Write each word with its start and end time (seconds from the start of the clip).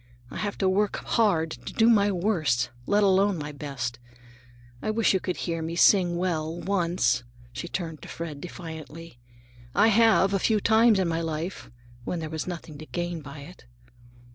I 0.31 0.37
have 0.37 0.57
to 0.57 0.67
work 0.67 0.95
hard 0.97 1.51
to 1.51 1.73
do 1.73 1.87
my 1.87 2.11
worst, 2.11 2.71
let 2.87 3.03
alone 3.03 3.37
my 3.37 3.51
best. 3.51 3.99
I 4.81 4.89
wish 4.89 5.13
you 5.13 5.19
could 5.19 5.37
hear 5.37 5.61
me 5.61 5.75
sing 5.75 6.17
well, 6.17 6.59
once," 6.59 7.23
she 7.53 7.67
turned 7.67 8.01
to 8.01 8.07
Fred 8.07 8.41
defiantly; 8.41 9.19
"I 9.75 9.89
have, 9.89 10.33
a 10.33 10.39
few 10.39 10.59
times 10.59 10.97
in 10.97 11.07
my 11.07 11.21
life, 11.21 11.69
when 12.03 12.17
there 12.17 12.31
was 12.31 12.47
nothing 12.47 12.79
to 12.79 12.87
gain 12.87 13.21
by 13.21 13.41
it." 13.41 13.67